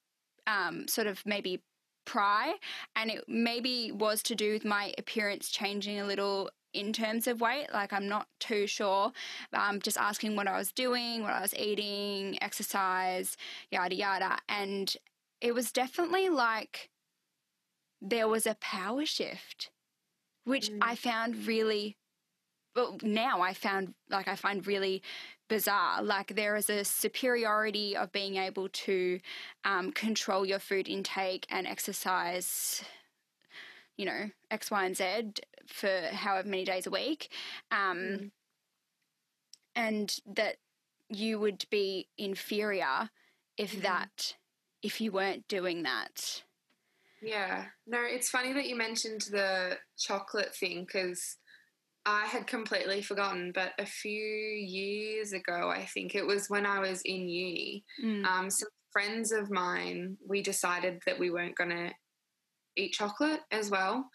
[0.50, 1.62] um sort of maybe
[2.06, 2.56] pry
[2.96, 7.42] and it maybe was to do with my appearance changing a little in terms of
[7.42, 7.68] weight.
[7.74, 9.12] Like, I'm not too sure.
[9.54, 13.38] Um, just asking what I was doing, what I was eating, exercise,
[13.72, 14.40] yada, yada.
[14.48, 14.96] And
[15.42, 16.90] it was definitely like
[18.02, 19.72] there was a power shift,
[20.46, 20.78] which mm.
[20.82, 21.98] I found really,
[22.76, 25.02] well, now I found, like, I find really
[25.50, 26.02] bizarre.
[26.02, 29.20] Like, there is a superiority of being able to
[29.66, 32.84] um, control your food intake and exercise
[34.00, 35.34] you know, X, Y, and Z
[35.68, 37.30] for however many days a week.
[37.70, 38.32] Um, mm.
[39.76, 40.56] And that
[41.10, 43.10] you would be inferior
[43.58, 43.82] if mm.
[43.82, 44.38] that,
[44.82, 46.44] if you weren't doing that.
[47.22, 47.66] Yeah.
[47.86, 51.36] No, it's funny that you mentioned the chocolate thing because
[52.06, 56.80] I had completely forgotten, but a few years ago, I think it was when I
[56.80, 58.26] was in uni, mm.
[58.26, 61.92] um, some friends of mine, we decided that we weren't going to
[62.76, 64.10] eat chocolate as well,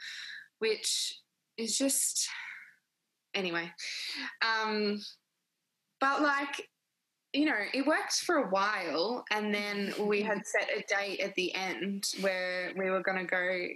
[0.59, 1.14] which
[1.57, 2.28] is just
[3.35, 3.70] anyway.
[4.43, 5.01] Um,
[6.01, 6.68] but like,
[7.32, 11.35] you know, it worked for a while, and then we had set a date at
[11.35, 13.66] the end where we were going to go,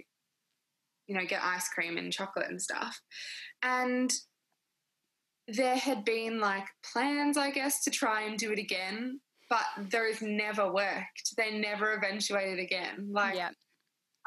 [1.09, 3.01] you know, get ice cream and chocolate and stuff.
[3.63, 4.13] And
[5.47, 10.21] there had been like plans, I guess, to try and do it again, but those
[10.21, 11.35] never worked.
[11.35, 13.09] They never eventuated again.
[13.11, 13.49] Like, yeah.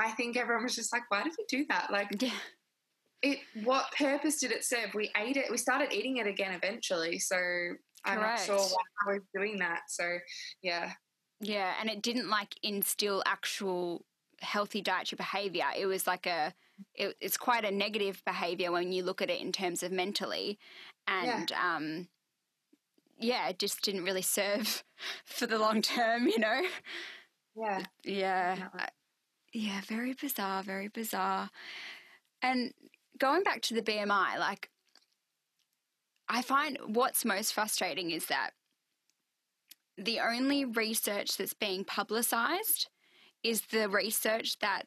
[0.00, 1.90] I think everyone was just like, why did we do that?
[1.92, 2.32] Like, Yeah.
[3.22, 4.92] it what purpose did it serve?
[4.92, 5.48] We ate it.
[5.48, 7.20] We started eating it again eventually.
[7.20, 7.36] So
[8.04, 9.82] I'm not sure why I was doing that.
[9.88, 10.18] So
[10.62, 10.90] yeah,
[11.38, 14.04] Yeah, and it didn't like instill actual
[14.40, 15.66] healthy dietary behavior.
[15.78, 16.52] It was like a,
[16.94, 20.58] it, it's quite a negative behavior when you look at it in terms of mentally,
[21.06, 22.08] and um,
[23.18, 24.82] yeah, it just didn't really serve
[25.24, 26.62] for the long term, you know.
[27.56, 28.88] yeah, Yeah, I-
[29.52, 31.50] yeah, very bizarre, very bizarre.
[32.40, 32.72] And
[33.18, 34.70] going back to the BMI, like
[36.28, 38.52] I find what's most frustrating is that
[39.98, 42.88] the only research that's being publicized
[43.42, 44.86] is the research that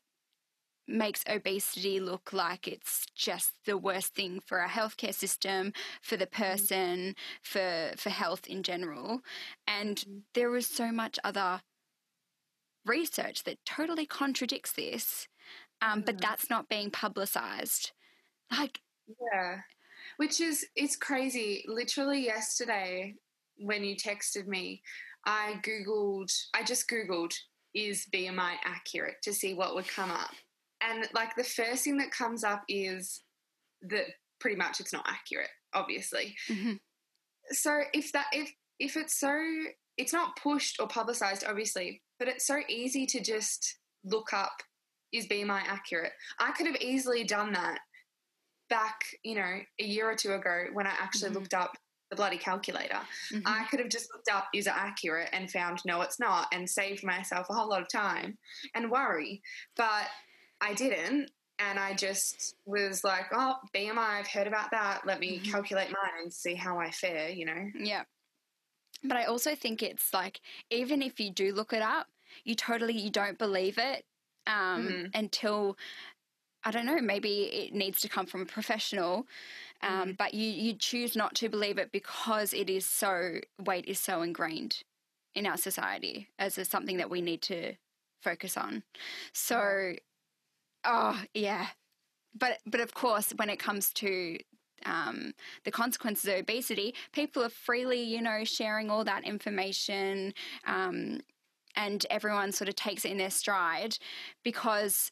[0.88, 6.28] makes obesity look like it's just the worst thing for our healthcare system, for the
[6.28, 9.22] person, for for health in general.
[9.68, 10.26] And Mhm.
[10.34, 11.62] there is so much other
[12.86, 15.28] research that totally contradicts this,
[15.82, 16.22] um, but Mhm.
[16.22, 17.94] that's not being publicized.
[18.52, 18.82] Like,
[19.32, 19.62] yeah.
[20.18, 21.66] Which is it's crazy.
[21.68, 23.16] Literally yesterday,
[23.58, 24.84] when you texted me,
[25.26, 26.32] I googled.
[26.54, 27.34] I just googled
[27.76, 30.32] is BMI accurate to see what would come up,
[30.82, 33.24] and like the first thing that comes up is
[33.84, 34.06] that
[34.40, 35.50] pretty much it's not accurate.
[35.74, 36.80] Obviously, mhm,
[37.52, 39.38] so if that if if it's so
[39.98, 44.52] it's not pushed or publicized obviously but it's so easy to just look up
[45.14, 47.80] is bmi accurate i could have easily done that
[48.70, 51.36] back you know a year or two ago when i actually Mhm.
[51.36, 51.78] looked up
[52.10, 53.00] the bloody calculator
[53.32, 53.44] mhm.
[53.46, 56.70] i could have just looked up is it accurate and found no it's not and
[56.70, 58.38] saved myself a whole lot of time
[58.76, 59.42] and worry
[59.76, 60.08] but
[60.62, 65.40] i didn't and i just was like oh bmi i've heard about that let me
[65.40, 65.52] Mhm.
[65.52, 68.04] calculate mine and see how i fare you know Yeah.
[69.04, 72.08] But I also think it's like even if you do look it up,
[72.44, 74.06] you totally you don't believe it
[74.48, 75.16] um, Mhm.
[75.16, 75.78] until
[76.64, 77.00] I don't know.
[77.00, 79.28] Maybe it needs to come from a professional,
[79.82, 84.00] um, but you you choose not to believe it because it is so weight is
[84.00, 84.84] so ingrained
[85.36, 87.76] in our society as a, something that we need to
[88.24, 88.84] focus on.
[89.34, 89.96] So,
[90.86, 91.70] oh yeah,
[92.36, 94.40] but but of course, when it comes to
[94.86, 95.34] um,
[95.66, 100.34] the consequences of obesity, people are freely, you know, sharing all that information,
[100.66, 101.22] um,
[101.76, 103.98] and everyone sort of takes it in their stride
[104.44, 105.12] because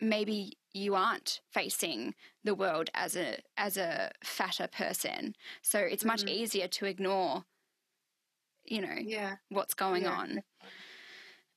[0.00, 6.24] maybe you aren't facing the world as a as a fatter person, so it's much
[6.24, 6.28] Mhm.
[6.28, 7.46] easier to ignore,
[8.64, 10.42] you know, yeah what's going Yeah, on.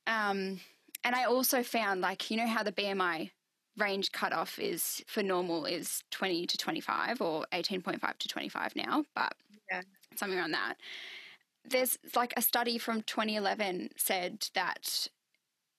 [0.06, 0.60] Um,
[1.04, 3.32] and I also found, like, you know, how the BMI
[3.78, 9.34] range cutoff is for normal is 20 to 25 or 18.5 to 25 now, but
[9.70, 9.82] Yeah.
[10.16, 10.76] something around that.
[11.64, 15.08] There's like a study from 2011 said that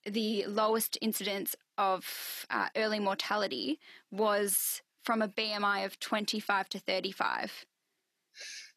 [0.06, 3.80] the lowest incidence of uh, early mortality
[4.12, 7.66] was from a BMI of 25 to 35.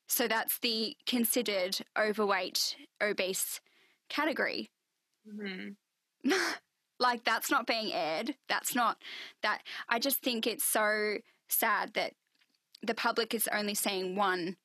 [0.09, 3.61] So that's the considered overweight, obese
[4.09, 4.71] category.
[5.25, 5.77] hmm
[6.99, 8.35] like that's not being aired.
[8.49, 8.97] That's not
[9.43, 11.19] that i just think it's so
[11.49, 12.15] sad that
[12.83, 14.57] the public is only seeing one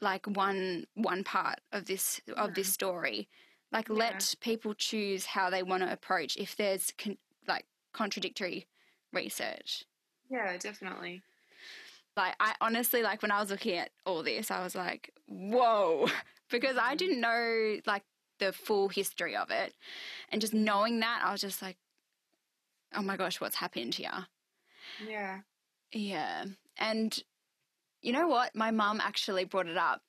[0.00, 3.28] like one one part of this of this story.
[3.72, 3.94] Like Yeah.
[3.96, 7.18] let people choose how they want to approach if there's con-
[7.48, 8.66] like contradictory
[9.12, 9.84] research.
[10.30, 11.22] Yeah definitely.
[12.16, 16.06] Like i honestly like when i was looking at all this i was like whoa
[16.50, 16.98] because i Mhm.
[16.98, 18.04] didn't know like
[18.44, 19.74] the full history of it.
[20.30, 21.76] And just knowing that i was just like
[22.94, 24.26] oh my gosh what's happened here?
[25.06, 25.40] Yeah.
[25.92, 26.44] Yeah.
[26.78, 27.18] And
[28.02, 28.54] you know what?
[28.54, 30.02] My mum actually brought it up.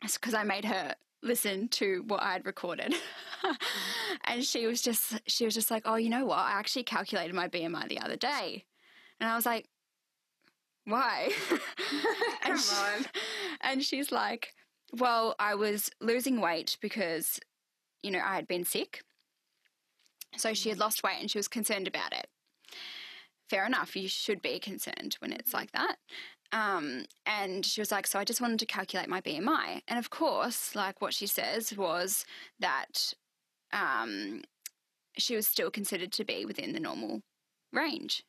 [0.00, 2.92] Because i made her listen to what i had recorded.
[3.44, 3.52] Mm-hmm.
[4.24, 6.38] And she was just she was just like oh you know what?
[6.38, 8.64] I actually calculated my bmi the other day.
[9.20, 9.68] And i was like
[10.88, 11.30] why?
[11.48, 11.60] Come
[12.52, 13.06] and, she- on.
[13.60, 14.54] and she's like,
[14.92, 17.38] Well, I was losing weight because,
[18.02, 19.02] you know, I had been sick.
[20.36, 22.28] So she had lost weight and she was concerned about it.
[23.48, 23.96] Fair enough.
[23.96, 25.96] You should be concerned when it's like that.
[26.52, 29.82] Um, and she was like, So I just wanted to calculate my BMI.
[29.88, 32.24] And of course, like what she says was
[32.58, 33.12] that
[33.72, 34.42] um,
[35.16, 37.22] she was still considered to be within the normal
[37.72, 38.24] range.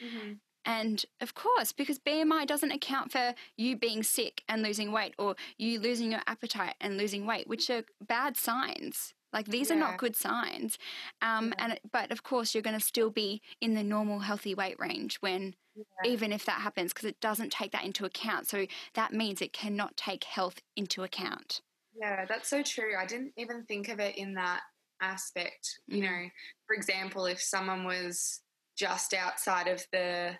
[0.00, 0.32] hmm
[0.68, 5.34] And of course, because BMI doesn't account for you being sick and losing weight or
[5.56, 9.14] you losing your appetite and losing weight, which are bad signs.
[9.32, 9.76] Like these yeah.
[9.76, 10.78] are not good signs.
[11.22, 11.64] Um, yeah.
[11.64, 15.16] and but of course you're going to still be in the normal healthy weight range
[15.20, 16.10] when yeah.
[16.10, 18.46] even if that happens because it doesn't take that into account.
[18.46, 21.62] So that means it cannot take health into account.
[21.98, 22.92] Yeah, that's so true.
[22.98, 24.60] I didn't even think of it in that
[25.00, 25.78] aspect.
[25.90, 25.96] Mm.
[25.96, 26.28] You know,
[26.66, 28.42] for example, if someone was
[28.76, 30.36] just outside of the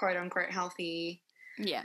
[0.00, 1.22] quote unquote healthy
[1.58, 1.82] yeah.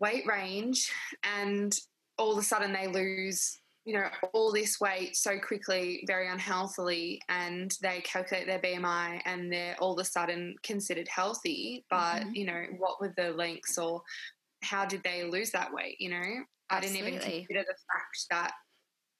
[0.00, 0.90] weight range
[1.22, 1.78] and
[2.18, 7.22] all of a sudden they lose you know all this weight so quickly very unhealthily
[7.28, 11.86] and they calculate their bmi and they're all of a sudden considered healthy.
[11.88, 12.34] But mm-hmm.
[12.34, 14.02] you know what were the links or
[14.64, 16.44] how did they lose that weight you know?
[16.70, 18.52] I didn't even consider the fact that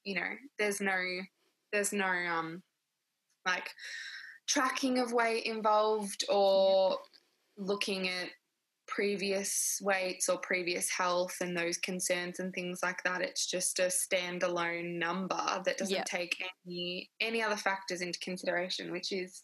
[0.04, 0.98] you know there's no
[1.72, 2.62] there's no um
[3.46, 3.70] like
[4.46, 6.98] tracking of weight involved or
[7.58, 8.30] looking at
[8.86, 13.82] previous weights or previous health and those concerns and things like that it's just a
[13.82, 16.06] standalone number that doesn't yep.
[16.06, 19.42] take any any other factors into consideration which is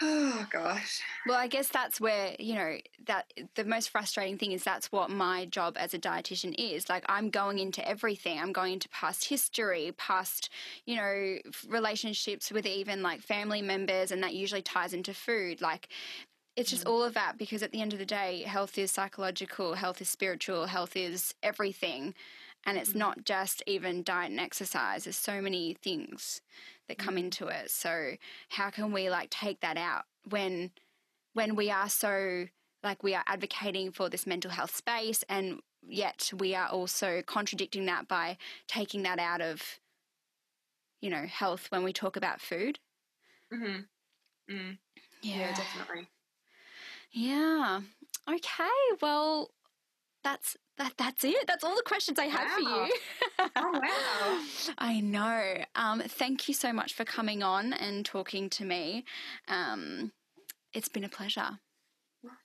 [0.00, 1.00] oh gosh.
[1.26, 2.76] Well i guess that's where you know
[3.06, 6.88] that the most frustrating thing is that's what my job as a dietitian is.
[6.88, 8.38] Like i'm going into everything.
[8.38, 10.50] I'm going into past history past
[10.86, 11.36] you know
[11.68, 15.60] relationships with even like family members and that usually ties into food.
[15.60, 15.88] Like
[16.56, 16.90] it's just mm.
[16.90, 20.08] all of that because at the end of the day, health is psychological, health is
[20.08, 22.14] spiritual, health is everything.
[22.64, 22.96] And it's mm.
[22.96, 25.04] not just even diet and exercise.
[25.04, 26.40] There's so many things
[26.88, 27.24] that come mm.
[27.24, 27.70] into it.
[27.70, 28.12] So
[28.50, 30.70] how can we like take that out when
[31.34, 32.46] when we are so
[32.82, 37.86] like we are advocating for this mental health space and yet we are also contradicting
[37.86, 38.36] that by
[38.68, 39.78] taking that out of
[41.00, 42.78] you know health when we talk about food
[43.52, 44.54] mm-hmm.
[44.54, 44.78] mm.
[45.22, 45.38] yeah.
[45.38, 46.06] yeah definitely
[47.12, 47.80] yeah.
[48.28, 48.64] Okay.
[49.00, 49.50] Well,
[50.24, 51.46] that's that that's it.
[51.46, 52.54] That's all the questions I had wow.
[52.54, 53.50] for you.
[53.56, 54.74] oh wow.
[54.78, 55.56] I know.
[55.74, 59.04] Um, thank you so much for coming on and talking to me.
[59.48, 60.12] Um,
[60.72, 61.58] it's been a pleasure.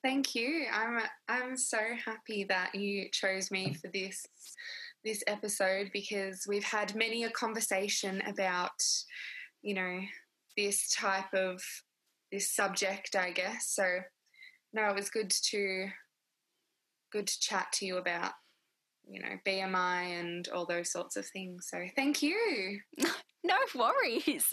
[0.03, 0.65] thank you.
[0.73, 0.99] I'm
[1.29, 4.25] I'm so happy that you chose me for this
[5.03, 8.81] this episode because we've had many a conversation about,
[9.61, 9.99] you know,
[10.57, 11.61] this type of
[12.31, 13.69] this subject, I guess.
[13.69, 13.99] So
[14.73, 15.87] no, it was good to
[17.11, 18.31] good to chat to you about
[19.09, 21.67] you know BMI and all those sorts of things.
[21.69, 22.79] So thank you.
[23.43, 24.45] no worries.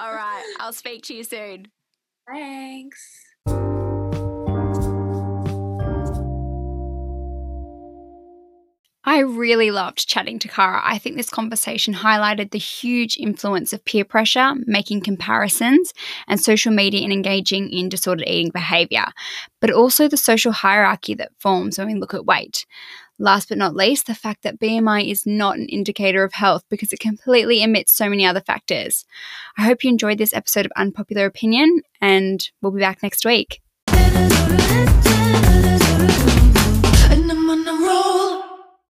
[0.00, 1.66] all right, I'll speak to you soon.
[2.30, 3.33] Thanks.
[9.14, 10.80] I really loved chatting to Kara.
[10.84, 15.92] I think this conversation highlighted the huge influence of peer pressure, making comparisons,
[16.26, 19.04] and social media in engaging in disordered eating behavior,
[19.60, 22.66] but also the social hierarchy that forms when we look at weight.
[23.20, 26.92] Last but not least, the fact that BMI is not an indicator of health because
[26.92, 29.04] it completely omits so many other factors.
[29.56, 33.60] I hope you enjoyed this episode of Unpopular Opinion, and we'll be back next week.